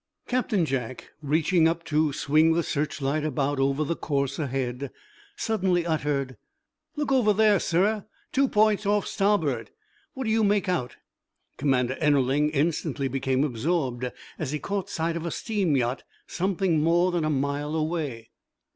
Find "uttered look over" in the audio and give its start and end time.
5.85-7.33